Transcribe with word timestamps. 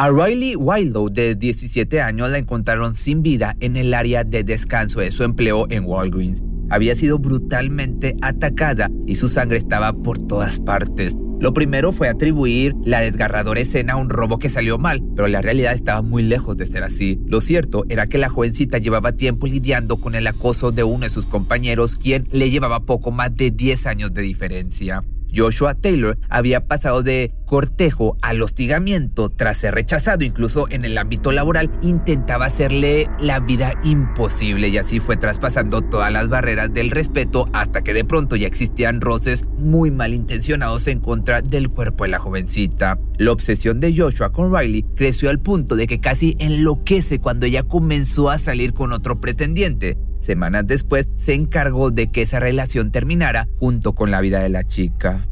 A 0.00 0.12
Riley 0.12 0.54
Wildlow, 0.54 1.08
de 1.08 1.34
17 1.34 2.00
años, 2.00 2.30
la 2.30 2.38
encontraron 2.38 2.94
sin 2.94 3.20
vida 3.20 3.56
en 3.58 3.76
el 3.76 3.92
área 3.92 4.22
de 4.22 4.44
descanso 4.44 5.00
de 5.00 5.10
su 5.10 5.24
empleo 5.24 5.66
en 5.70 5.86
Walgreens. 5.86 6.44
Había 6.70 6.94
sido 6.94 7.18
brutalmente 7.18 8.14
atacada 8.22 8.92
y 9.08 9.16
su 9.16 9.28
sangre 9.28 9.58
estaba 9.58 9.92
por 9.92 10.18
todas 10.18 10.60
partes. 10.60 11.16
Lo 11.40 11.52
primero 11.52 11.90
fue 11.90 12.08
atribuir 12.08 12.76
la 12.84 13.00
desgarradora 13.00 13.58
escena 13.58 13.94
a 13.94 13.96
un 13.96 14.08
robo 14.08 14.38
que 14.38 14.48
salió 14.48 14.78
mal, 14.78 15.02
pero 15.16 15.26
la 15.26 15.42
realidad 15.42 15.72
estaba 15.72 16.00
muy 16.00 16.22
lejos 16.22 16.56
de 16.56 16.68
ser 16.68 16.84
así. 16.84 17.18
Lo 17.26 17.40
cierto 17.40 17.84
era 17.88 18.06
que 18.06 18.18
la 18.18 18.28
jovencita 18.28 18.78
llevaba 18.78 19.16
tiempo 19.16 19.48
lidiando 19.48 20.00
con 20.00 20.14
el 20.14 20.28
acoso 20.28 20.70
de 20.70 20.84
uno 20.84 21.06
de 21.06 21.10
sus 21.10 21.26
compañeros, 21.26 21.96
quien 21.96 22.22
le 22.30 22.50
llevaba 22.50 22.86
poco 22.86 23.10
más 23.10 23.34
de 23.34 23.50
10 23.50 23.86
años 23.86 24.14
de 24.14 24.22
diferencia. 24.22 25.02
Joshua 25.34 25.74
Taylor 25.74 26.18
había 26.28 26.66
pasado 26.66 27.02
de 27.02 27.32
cortejo 27.46 28.16
al 28.22 28.42
hostigamiento 28.42 29.30
tras 29.30 29.58
ser 29.58 29.74
rechazado 29.74 30.24
incluso 30.24 30.68
en 30.70 30.84
el 30.84 30.98
ámbito 30.98 31.32
laboral, 31.32 31.70
intentaba 31.82 32.46
hacerle 32.46 33.08
la 33.20 33.40
vida 33.40 33.72
imposible 33.82 34.68
y 34.68 34.78
así 34.78 35.00
fue 35.00 35.16
traspasando 35.16 35.80
todas 35.80 36.12
las 36.12 36.28
barreras 36.28 36.72
del 36.72 36.90
respeto 36.90 37.48
hasta 37.52 37.82
que 37.82 37.94
de 37.94 38.04
pronto 38.04 38.36
ya 38.36 38.46
existían 38.46 39.00
roces 39.00 39.46
muy 39.56 39.90
malintencionados 39.90 40.86
en 40.88 41.00
contra 41.00 41.40
del 41.40 41.70
cuerpo 41.70 42.04
de 42.04 42.10
la 42.10 42.18
jovencita. 42.18 42.98
La 43.16 43.32
obsesión 43.32 43.80
de 43.80 43.96
Joshua 43.96 44.32
con 44.32 44.54
Riley 44.54 44.84
creció 44.94 45.30
al 45.30 45.40
punto 45.40 45.74
de 45.74 45.86
que 45.86 46.00
casi 46.00 46.36
enloquece 46.38 47.18
cuando 47.18 47.46
ella 47.46 47.62
comenzó 47.62 48.30
a 48.30 48.38
salir 48.38 48.72
con 48.74 48.92
otro 48.92 49.20
pretendiente. 49.20 49.96
Semanas 50.28 50.66
después 50.66 51.08
se 51.16 51.32
encargó 51.32 51.90
de 51.90 52.08
que 52.08 52.20
esa 52.20 52.38
relación 52.38 52.92
terminara 52.92 53.48
junto 53.56 53.94
con 53.94 54.10
la 54.10 54.20
vida 54.20 54.40
de 54.40 54.50
la 54.50 54.62
chica. 54.62 55.26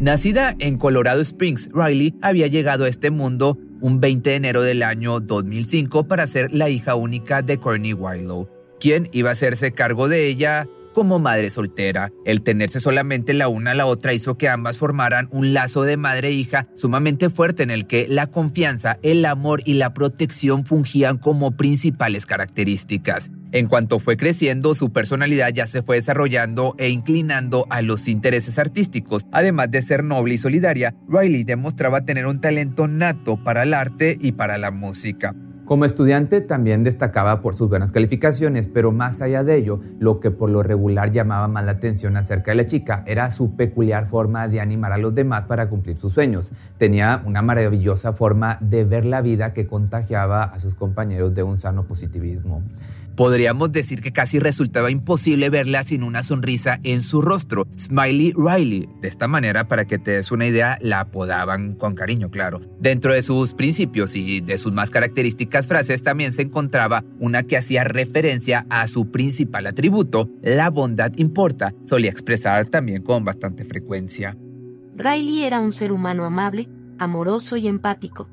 Nacida 0.00 0.56
en 0.58 0.78
Colorado 0.78 1.20
Springs, 1.20 1.70
Riley 1.72 2.16
había 2.22 2.48
llegado 2.48 2.86
a 2.86 2.88
este 2.88 3.12
mundo 3.12 3.56
un 3.80 4.00
20 4.00 4.28
de 4.28 4.34
enero 4.34 4.62
del 4.62 4.82
año 4.82 5.20
2005 5.20 6.08
para 6.08 6.26
ser 6.26 6.52
la 6.52 6.68
hija 6.68 6.96
única 6.96 7.42
de 7.42 7.58
Courtney 7.58 7.92
Wildlow, 7.92 8.48
quien 8.80 9.08
iba 9.12 9.28
a 9.28 9.34
hacerse 9.34 9.70
cargo 9.70 10.08
de 10.08 10.26
ella 10.26 10.66
como 10.96 11.18
madre 11.18 11.50
soltera. 11.50 12.10
El 12.24 12.40
tenerse 12.40 12.80
solamente 12.80 13.34
la 13.34 13.48
una 13.48 13.72
a 13.72 13.74
la 13.74 13.84
otra 13.84 14.14
hizo 14.14 14.38
que 14.38 14.48
ambas 14.48 14.78
formaran 14.78 15.28
un 15.30 15.52
lazo 15.52 15.82
de 15.82 15.98
madre 15.98 16.28
e 16.28 16.32
hija 16.32 16.68
sumamente 16.74 17.28
fuerte 17.28 17.62
en 17.62 17.70
el 17.70 17.86
que 17.86 18.06
la 18.08 18.28
confianza, 18.28 18.98
el 19.02 19.26
amor 19.26 19.60
y 19.66 19.74
la 19.74 19.92
protección 19.92 20.64
fungían 20.64 21.18
como 21.18 21.54
principales 21.54 22.24
características. 22.24 23.30
En 23.52 23.68
cuanto 23.68 23.98
fue 23.98 24.16
creciendo, 24.16 24.74
su 24.74 24.90
personalidad 24.90 25.52
ya 25.52 25.66
se 25.66 25.82
fue 25.82 25.96
desarrollando 25.96 26.74
e 26.78 26.88
inclinando 26.88 27.66
a 27.68 27.82
los 27.82 28.08
intereses 28.08 28.58
artísticos. 28.58 29.26
Además 29.32 29.70
de 29.70 29.82
ser 29.82 30.02
noble 30.02 30.36
y 30.36 30.38
solidaria, 30.38 30.94
Riley 31.10 31.44
demostraba 31.44 32.06
tener 32.06 32.24
un 32.24 32.40
talento 32.40 32.88
nato 32.88 33.36
para 33.36 33.64
el 33.64 33.74
arte 33.74 34.16
y 34.18 34.32
para 34.32 34.56
la 34.56 34.70
música. 34.70 35.34
Como 35.66 35.84
estudiante 35.84 36.42
también 36.42 36.84
destacaba 36.84 37.40
por 37.40 37.56
sus 37.56 37.68
buenas 37.68 37.90
calificaciones, 37.90 38.68
pero 38.68 38.92
más 38.92 39.20
allá 39.20 39.42
de 39.42 39.56
ello, 39.56 39.80
lo 39.98 40.20
que 40.20 40.30
por 40.30 40.48
lo 40.48 40.62
regular 40.62 41.10
llamaba 41.10 41.48
más 41.48 41.64
la 41.64 41.72
atención 41.72 42.16
acerca 42.16 42.52
de 42.52 42.58
la 42.58 42.66
chica 42.66 43.02
era 43.04 43.32
su 43.32 43.56
peculiar 43.56 44.06
forma 44.06 44.46
de 44.46 44.60
animar 44.60 44.92
a 44.92 44.96
los 44.96 45.12
demás 45.12 45.44
para 45.46 45.68
cumplir 45.68 45.96
sus 45.96 46.12
sueños. 46.12 46.52
Tenía 46.78 47.20
una 47.24 47.42
maravillosa 47.42 48.12
forma 48.12 48.58
de 48.60 48.84
ver 48.84 49.04
la 49.04 49.22
vida 49.22 49.52
que 49.54 49.66
contagiaba 49.66 50.44
a 50.44 50.60
sus 50.60 50.76
compañeros 50.76 51.34
de 51.34 51.42
un 51.42 51.58
sano 51.58 51.82
positivismo. 51.82 52.62
Podríamos 53.16 53.72
decir 53.72 54.02
que 54.02 54.12
casi 54.12 54.38
resultaba 54.38 54.90
imposible 54.90 55.48
verla 55.48 55.82
sin 55.84 56.02
una 56.02 56.22
sonrisa 56.22 56.78
en 56.84 57.00
su 57.00 57.22
rostro. 57.22 57.66
Smiley 57.78 58.34
Riley. 58.36 58.86
De 59.00 59.08
esta 59.08 59.26
manera, 59.26 59.68
para 59.68 59.86
que 59.86 59.98
te 59.98 60.10
des 60.10 60.30
una 60.30 60.46
idea, 60.46 60.76
la 60.82 61.00
apodaban 61.00 61.72
con 61.72 61.94
cariño, 61.94 62.30
claro. 62.30 62.60
Dentro 62.78 63.14
de 63.14 63.22
sus 63.22 63.54
principios 63.54 64.14
y 64.14 64.42
de 64.42 64.58
sus 64.58 64.72
más 64.74 64.90
características 64.90 65.66
frases 65.66 66.02
también 66.02 66.32
se 66.32 66.42
encontraba 66.42 67.04
una 67.18 67.42
que 67.44 67.56
hacía 67.56 67.84
referencia 67.84 68.66
a 68.68 68.86
su 68.86 69.10
principal 69.10 69.66
atributo, 69.66 70.28
la 70.42 70.68
bondad 70.68 71.12
importa. 71.16 71.72
Solía 71.86 72.10
expresar 72.10 72.66
también 72.66 73.02
con 73.02 73.24
bastante 73.24 73.64
frecuencia. 73.64 74.36
Riley 74.94 75.44
era 75.44 75.60
un 75.60 75.72
ser 75.72 75.90
humano 75.90 76.26
amable, 76.26 76.68
amoroso 76.98 77.56
y 77.56 77.66
empático 77.66 78.28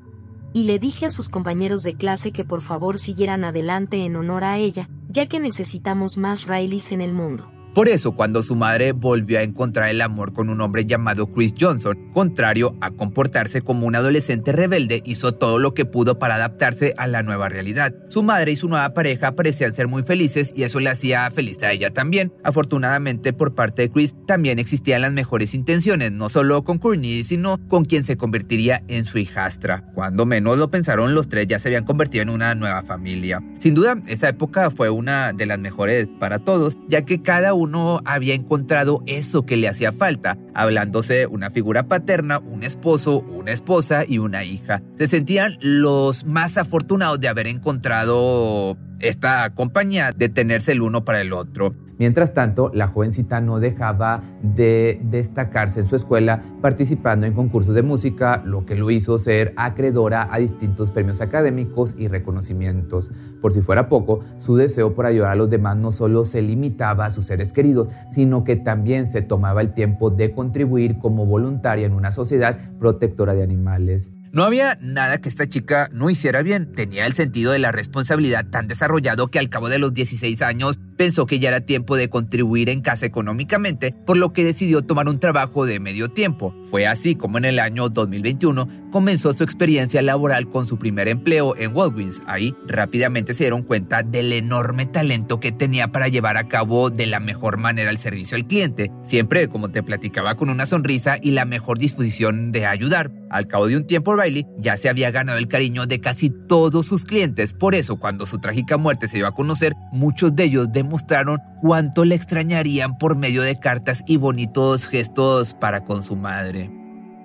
y 0.54 0.62
le 0.62 0.78
dije 0.78 1.04
a 1.04 1.10
sus 1.10 1.28
compañeros 1.28 1.82
de 1.82 1.96
clase 1.96 2.30
que 2.30 2.44
por 2.44 2.62
favor 2.62 2.98
siguieran 2.98 3.44
adelante 3.44 3.98
en 4.04 4.14
honor 4.14 4.44
a 4.44 4.56
ella, 4.56 4.88
ya 5.08 5.26
que 5.26 5.40
necesitamos 5.40 6.16
más 6.16 6.46
Rileys 6.46 6.92
en 6.92 7.00
el 7.00 7.12
mundo. 7.12 7.53
Por 7.74 7.88
eso, 7.88 8.12
cuando 8.12 8.40
su 8.42 8.54
madre 8.54 8.92
volvió 8.92 9.40
a 9.40 9.42
encontrar 9.42 9.88
el 9.88 10.00
amor 10.00 10.32
con 10.32 10.48
un 10.48 10.60
hombre 10.60 10.84
llamado 10.84 11.26
Chris 11.26 11.52
Johnson, 11.58 11.98
contrario 12.12 12.76
a 12.80 12.92
comportarse 12.92 13.62
como 13.62 13.88
un 13.88 13.96
adolescente 13.96 14.52
rebelde, 14.52 15.02
hizo 15.04 15.32
todo 15.32 15.58
lo 15.58 15.74
que 15.74 15.84
pudo 15.84 16.16
para 16.16 16.36
adaptarse 16.36 16.94
a 16.98 17.08
la 17.08 17.24
nueva 17.24 17.48
realidad. 17.48 17.92
Su 18.10 18.22
madre 18.22 18.52
y 18.52 18.56
su 18.56 18.68
nueva 18.68 18.94
pareja 18.94 19.34
parecían 19.34 19.74
ser 19.74 19.88
muy 19.88 20.04
felices 20.04 20.52
y 20.54 20.62
eso 20.62 20.78
le 20.78 20.88
hacía 20.88 21.28
feliz 21.32 21.60
a 21.64 21.72
ella 21.72 21.92
también. 21.92 22.32
Afortunadamente, 22.44 23.32
por 23.32 23.56
parte 23.56 23.82
de 23.82 23.90
Chris, 23.90 24.14
también 24.24 24.60
existían 24.60 25.02
las 25.02 25.12
mejores 25.12 25.52
intenciones, 25.52 26.12
no 26.12 26.28
solo 26.28 26.62
con 26.62 26.78
Courtney, 26.78 27.24
sino 27.24 27.58
con 27.66 27.86
quien 27.86 28.04
se 28.04 28.16
convertiría 28.16 28.84
en 28.86 29.04
su 29.04 29.18
hijastra. 29.18 29.82
Cuando 29.94 30.26
menos 30.26 30.58
lo 30.58 30.70
pensaron, 30.70 31.12
los 31.12 31.28
tres 31.28 31.48
ya 31.48 31.58
se 31.58 31.70
habían 31.70 31.84
convertido 31.84 32.22
en 32.22 32.28
una 32.28 32.54
nueva 32.54 32.82
familia. 32.82 33.42
Sin 33.58 33.74
duda, 33.74 34.00
esa 34.06 34.28
época 34.28 34.70
fue 34.70 34.90
una 34.90 35.32
de 35.32 35.46
las 35.46 35.58
mejores 35.58 36.06
para 36.20 36.38
todos, 36.38 36.78
ya 36.86 37.04
que 37.04 37.20
cada 37.20 37.52
uno 37.52 37.63
uno 37.64 38.00
había 38.04 38.34
encontrado 38.34 39.02
eso 39.06 39.44
que 39.44 39.56
le 39.56 39.68
hacía 39.68 39.92
falta, 39.92 40.38
hablándose 40.54 41.26
una 41.26 41.50
figura 41.50 41.88
paterna, 41.88 42.38
un 42.38 42.62
esposo, 42.62 43.20
una 43.20 43.52
esposa 43.52 44.04
y 44.06 44.18
una 44.18 44.44
hija. 44.44 44.82
Se 44.98 45.06
sentían 45.06 45.56
los 45.60 46.24
más 46.24 46.56
afortunados 46.56 47.20
de 47.20 47.28
haber 47.28 47.46
encontrado 47.46 48.78
esta 49.00 49.52
compañía, 49.54 50.12
de 50.12 50.28
tenerse 50.28 50.72
el 50.72 50.82
uno 50.82 51.04
para 51.04 51.20
el 51.20 51.32
otro. 51.32 51.74
Mientras 51.98 52.34
tanto, 52.34 52.70
la 52.74 52.88
jovencita 52.88 53.40
no 53.40 53.60
dejaba 53.60 54.22
de 54.42 55.00
destacarse 55.04 55.80
en 55.80 55.86
su 55.86 55.96
escuela 55.96 56.42
participando 56.60 57.26
en 57.26 57.34
concursos 57.34 57.74
de 57.74 57.82
música, 57.82 58.42
lo 58.44 58.66
que 58.66 58.74
lo 58.74 58.90
hizo 58.90 59.18
ser 59.18 59.52
acreedora 59.56 60.28
a 60.30 60.38
distintos 60.38 60.90
premios 60.90 61.20
académicos 61.20 61.94
y 61.96 62.08
reconocimientos. 62.08 63.10
Por 63.40 63.52
si 63.52 63.60
fuera 63.60 63.88
poco, 63.88 64.24
su 64.38 64.56
deseo 64.56 64.94
por 64.94 65.06
ayudar 65.06 65.30
a 65.30 65.36
los 65.36 65.50
demás 65.50 65.76
no 65.76 65.92
solo 65.92 66.24
se 66.24 66.42
limitaba 66.42 67.06
a 67.06 67.10
sus 67.10 67.26
seres 67.26 67.52
queridos, 67.52 67.88
sino 68.10 68.44
que 68.44 68.56
también 68.56 69.10
se 69.10 69.22
tomaba 69.22 69.60
el 69.60 69.74
tiempo 69.74 70.10
de 70.10 70.32
contribuir 70.32 70.98
como 70.98 71.26
voluntaria 71.26 71.86
en 71.86 71.92
una 71.92 72.10
sociedad 72.10 72.58
protectora 72.78 73.34
de 73.34 73.42
animales. 73.42 74.10
No 74.34 74.42
había 74.42 74.76
nada 74.80 75.18
que 75.18 75.28
esta 75.28 75.46
chica 75.46 75.88
no 75.92 76.10
hiciera 76.10 76.42
bien. 76.42 76.72
Tenía 76.72 77.06
el 77.06 77.12
sentido 77.12 77.52
de 77.52 77.60
la 77.60 77.70
responsabilidad 77.70 78.44
tan 78.46 78.66
desarrollado 78.66 79.28
que 79.28 79.38
al 79.38 79.48
cabo 79.48 79.68
de 79.68 79.78
los 79.78 79.94
16 79.94 80.42
años 80.42 80.80
pensó 80.96 81.26
que 81.26 81.38
ya 81.38 81.48
era 81.48 81.60
tiempo 81.60 81.96
de 81.96 82.08
contribuir 82.08 82.68
en 82.68 82.80
casa 82.80 83.06
económicamente, 83.06 83.94
por 84.06 84.16
lo 84.16 84.32
que 84.32 84.44
decidió 84.44 84.82
tomar 84.82 85.08
un 85.08 85.18
trabajo 85.18 85.66
de 85.66 85.80
medio 85.80 86.08
tiempo. 86.08 86.54
Fue 86.70 86.86
así 86.86 87.14
como 87.14 87.38
en 87.38 87.44
el 87.44 87.58
año 87.58 87.88
2021 87.88 88.68
comenzó 88.90 89.32
su 89.32 89.42
experiencia 89.42 90.02
laboral 90.02 90.48
con 90.48 90.66
su 90.66 90.78
primer 90.78 91.08
empleo 91.08 91.56
en 91.56 91.74
Walgreens. 91.74 92.22
Ahí 92.26 92.54
rápidamente 92.66 93.34
se 93.34 93.44
dieron 93.44 93.62
cuenta 93.62 94.02
del 94.02 94.32
enorme 94.32 94.86
talento 94.86 95.40
que 95.40 95.52
tenía 95.52 95.88
para 95.88 96.08
llevar 96.08 96.36
a 96.36 96.46
cabo 96.48 96.90
de 96.90 97.06
la 97.06 97.20
mejor 97.20 97.56
manera 97.56 97.90
el 97.90 97.98
servicio 97.98 98.36
al 98.36 98.46
cliente, 98.46 98.92
siempre 99.02 99.48
como 99.48 99.70
te 99.70 99.82
platicaba 99.82 100.36
con 100.36 100.48
una 100.48 100.66
sonrisa 100.66 101.18
y 101.20 101.32
la 101.32 101.44
mejor 101.44 101.78
disposición 101.78 102.52
de 102.52 102.66
ayudar. 102.66 103.10
Al 103.30 103.48
cabo 103.48 103.66
de 103.66 103.76
un 103.76 103.84
tiempo 103.84 104.14
Riley 104.14 104.46
ya 104.58 104.76
se 104.76 104.88
había 104.88 105.10
ganado 105.10 105.38
el 105.38 105.48
cariño 105.48 105.86
de 105.86 106.00
casi 106.00 106.30
todos 106.30 106.86
sus 106.86 107.04
clientes, 107.04 107.52
por 107.52 107.74
eso 107.74 107.96
cuando 107.96 108.26
su 108.26 108.38
trágica 108.38 108.76
muerte 108.76 109.08
se 109.08 109.16
dio 109.16 109.26
a 109.26 109.34
conocer, 109.34 109.74
muchos 109.90 110.36
de 110.36 110.44
ellos 110.44 110.72
demostraron 110.84 111.40
cuánto 111.60 112.04
le 112.04 112.14
extrañarían 112.14 112.98
por 112.98 113.16
medio 113.16 113.42
de 113.42 113.58
cartas 113.58 114.04
y 114.06 114.16
bonitos 114.16 114.86
gestos 114.86 115.54
para 115.54 115.84
con 115.84 116.02
su 116.02 116.14
madre. 116.14 116.70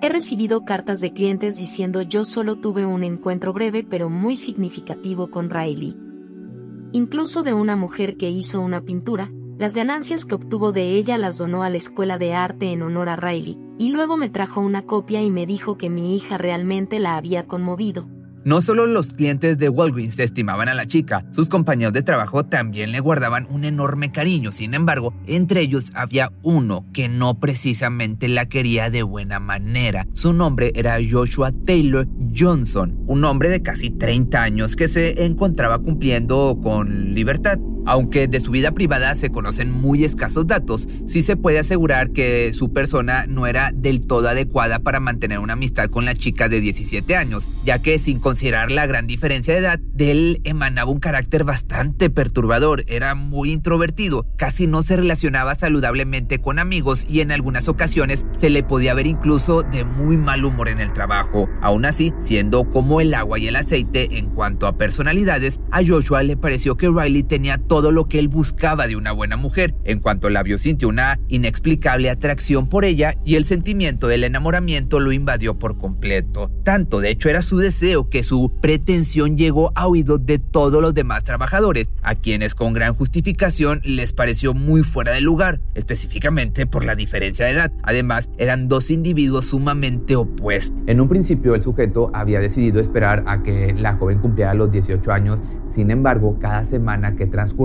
He 0.02 0.08
recibido 0.08 0.64
cartas 0.64 1.00
de 1.00 1.12
clientes 1.12 1.58
diciendo 1.58 2.00
yo 2.02 2.24
solo 2.24 2.56
tuve 2.56 2.86
un 2.86 3.04
encuentro 3.04 3.52
breve 3.52 3.84
pero 3.88 4.08
muy 4.08 4.34
significativo 4.34 5.30
con 5.30 5.50
Riley. 5.50 5.96
Incluso 6.92 7.42
de 7.42 7.52
una 7.52 7.76
mujer 7.76 8.16
que 8.16 8.30
hizo 8.30 8.60
una 8.60 8.80
pintura, 8.80 9.30
las 9.58 9.74
ganancias 9.74 10.24
que 10.24 10.34
obtuvo 10.34 10.72
de 10.72 10.94
ella 10.94 11.18
las 11.18 11.36
donó 11.36 11.62
a 11.62 11.68
la 11.68 11.76
escuela 11.76 12.16
de 12.16 12.32
arte 12.32 12.72
en 12.72 12.82
honor 12.82 13.10
a 13.10 13.16
Riley, 13.16 13.58
y 13.78 13.90
luego 13.90 14.16
me 14.16 14.30
trajo 14.30 14.60
una 14.60 14.86
copia 14.86 15.22
y 15.22 15.30
me 15.30 15.44
dijo 15.44 15.76
que 15.76 15.90
mi 15.90 16.16
hija 16.16 16.38
realmente 16.38 16.98
la 16.98 17.16
había 17.16 17.46
conmovido. 17.46 18.08
No 18.42 18.62
solo 18.62 18.86
los 18.86 19.10
clientes 19.10 19.58
de 19.58 19.68
Walgreens 19.68 20.18
estimaban 20.18 20.68
a 20.68 20.74
la 20.74 20.86
chica, 20.86 21.26
sus 21.30 21.50
compañeros 21.50 21.92
de 21.92 22.02
trabajo 22.02 22.46
también 22.46 22.90
le 22.90 23.00
guardaban 23.00 23.46
un 23.50 23.64
enorme 23.64 24.12
cariño. 24.12 24.50
Sin 24.50 24.72
embargo, 24.72 25.12
entre 25.26 25.60
ellos 25.60 25.92
había 25.94 26.32
uno 26.42 26.86
que 26.94 27.08
no 27.10 27.38
precisamente 27.38 28.28
la 28.28 28.46
quería 28.46 28.88
de 28.88 29.02
buena 29.02 29.40
manera. 29.40 30.06
Su 30.14 30.32
nombre 30.32 30.72
era 30.74 30.96
Joshua 31.08 31.52
Taylor 31.52 32.08
Johnson, 32.34 33.04
un 33.06 33.24
hombre 33.24 33.50
de 33.50 33.60
casi 33.60 33.90
30 33.90 34.42
años 34.42 34.74
que 34.74 34.88
se 34.88 35.24
encontraba 35.24 35.78
cumpliendo 35.78 36.58
con 36.62 37.14
libertad 37.14 37.58
Aunque 37.90 38.28
de 38.28 38.38
su 38.38 38.52
vida 38.52 38.70
privada 38.70 39.16
se 39.16 39.30
conocen 39.30 39.72
muy 39.72 40.04
escasos 40.04 40.46
datos, 40.46 40.88
sí 41.08 41.22
se 41.22 41.36
puede 41.36 41.58
asegurar 41.58 42.12
que 42.12 42.52
su 42.52 42.72
persona 42.72 43.26
no 43.26 43.48
era 43.48 43.72
del 43.74 44.06
todo 44.06 44.28
adecuada 44.28 44.78
para 44.78 45.00
mantener 45.00 45.40
una 45.40 45.54
amistad 45.54 45.90
con 45.90 46.04
la 46.04 46.14
chica 46.14 46.48
de 46.48 46.60
17 46.60 47.16
años, 47.16 47.48
ya 47.64 47.82
que 47.82 47.98
sin 47.98 48.20
considerar 48.20 48.70
la 48.70 48.86
gran 48.86 49.08
diferencia 49.08 49.54
de 49.54 49.60
edad, 49.60 49.80
de 49.80 50.12
él 50.12 50.40
emanaba 50.44 50.88
un 50.88 51.00
carácter 51.00 51.42
bastante 51.42 52.10
perturbador, 52.10 52.84
era 52.86 53.16
muy 53.16 53.50
introvertido, 53.50 54.24
casi 54.36 54.68
no 54.68 54.82
se 54.82 54.96
relacionaba 54.96 55.56
saludablemente 55.56 56.38
con 56.38 56.60
amigos 56.60 57.04
y 57.08 57.22
en 57.22 57.32
algunas 57.32 57.66
ocasiones 57.66 58.24
se 58.38 58.50
le 58.50 58.62
podía 58.62 58.94
ver 58.94 59.08
incluso 59.08 59.64
de 59.64 59.82
muy 59.82 60.16
mal 60.16 60.44
humor 60.44 60.68
en 60.68 60.80
el 60.80 60.92
trabajo. 60.92 61.48
Aún 61.60 61.84
así, 61.84 62.12
siendo 62.20 62.70
como 62.70 63.00
el 63.00 63.14
agua 63.14 63.40
y 63.40 63.48
el 63.48 63.56
aceite 63.56 64.16
en 64.16 64.28
cuanto 64.28 64.68
a 64.68 64.76
personalidades, 64.76 65.58
a 65.72 65.84
Joshua 65.84 66.22
le 66.22 66.36
pareció 66.36 66.76
que 66.76 66.88
Riley 66.88 67.24
tenía 67.24 67.58
todo 67.58 67.79
lo 67.80 68.06
que 68.06 68.18
él 68.18 68.28
buscaba 68.28 68.86
de 68.86 68.96
una 68.96 69.12
buena 69.12 69.36
mujer. 69.36 69.74
En 69.84 70.00
cuanto 70.00 70.28
la 70.28 70.42
vio 70.42 70.58
sintió 70.58 70.88
una 70.88 71.18
inexplicable 71.28 72.10
atracción 72.10 72.68
por 72.68 72.84
ella 72.84 73.14
y 73.24 73.36
el 73.36 73.46
sentimiento 73.46 74.06
del 74.06 74.24
enamoramiento 74.24 75.00
lo 75.00 75.12
invadió 75.12 75.58
por 75.58 75.78
completo. 75.78 76.50
Tanto 76.62 77.00
de 77.00 77.10
hecho 77.10 77.30
era 77.30 77.40
su 77.40 77.56
deseo 77.56 78.10
que 78.10 78.22
su 78.22 78.52
pretensión 78.60 79.38
llegó 79.38 79.72
a 79.74 79.86
oídos 79.86 80.26
de 80.26 80.38
todos 80.38 80.82
los 80.82 80.92
demás 80.92 81.24
trabajadores, 81.24 81.88
a 82.02 82.14
quienes 82.14 82.54
con 82.54 82.74
gran 82.74 82.92
justificación 82.92 83.80
les 83.84 84.12
pareció 84.12 84.52
muy 84.52 84.82
fuera 84.82 85.12
de 85.12 85.22
lugar, 85.22 85.60
específicamente 85.74 86.66
por 86.66 86.84
la 86.84 86.94
diferencia 86.94 87.46
de 87.46 87.52
edad. 87.52 87.72
Además, 87.82 88.28
eran 88.36 88.68
dos 88.68 88.90
individuos 88.90 89.46
sumamente 89.46 90.16
opuestos. 90.16 90.76
En 90.86 91.00
un 91.00 91.08
principio 91.08 91.54
el 91.54 91.62
sujeto 91.62 92.10
había 92.12 92.40
decidido 92.40 92.80
esperar 92.80 93.24
a 93.26 93.42
que 93.42 93.74
la 93.74 93.96
joven 93.96 94.18
cumpliera 94.18 94.54
los 94.54 94.70
18 94.70 95.12
años 95.12 95.40
sin 95.70 95.92
embargo, 95.92 96.36
cada 96.40 96.64
semana 96.64 97.14
que 97.14 97.26
transcurría 97.26 97.59